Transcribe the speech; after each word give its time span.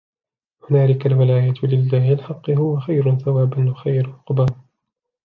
هُنَالِكَ 0.71 1.05
الْوَلَايَةُ 1.05 1.53
لِلَّهِ 1.63 2.13
الْحَقِّ 2.13 2.49
هُوَ 2.49 2.79
خَيْرٌ 2.79 3.17
ثَوَابًا 3.19 3.69
وَخَيْرٌ 3.71 4.09
عُقْبًا 4.09 4.45